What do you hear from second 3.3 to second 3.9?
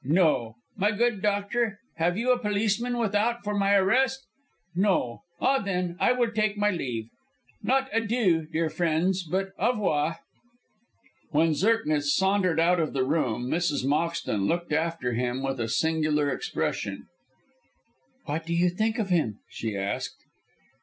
for my